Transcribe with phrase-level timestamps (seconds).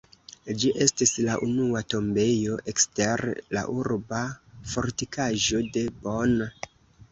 [0.61, 3.25] Ĝi estis la unua tombejo ekster
[3.59, 4.25] la urba
[4.75, 6.37] fortikaĵo de Bonn.